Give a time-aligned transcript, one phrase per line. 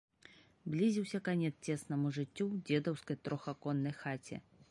[0.75, 4.37] Блізіўся канец цеснаму жыццю ў дзедаўскай трохаконнай хаце.